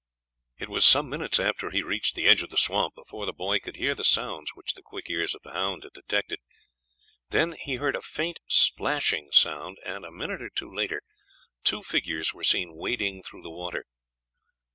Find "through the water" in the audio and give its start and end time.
13.21-13.85